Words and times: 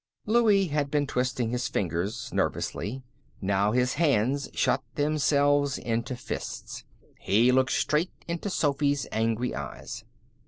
Louie 0.25 0.65
had 0.69 0.89
been 0.89 1.05
twisting 1.05 1.51
his 1.51 1.67
fingers 1.67 2.33
nervously. 2.33 3.03
Now 3.39 3.71
his 3.71 3.93
hands 3.93 4.49
shut 4.51 4.81
themselves 4.95 5.77
into 5.77 6.15
fists. 6.15 6.83
He 7.19 7.51
looked 7.51 7.73
straight 7.73 8.09
into 8.27 8.49
Sophy's 8.49 9.05
angry 9.11 9.53
eyes. 9.53 10.03